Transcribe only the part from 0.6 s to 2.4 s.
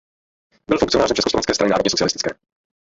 Byl funkcionářem Československé strany národně socialistické.